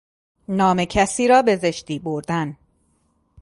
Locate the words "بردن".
1.99-2.57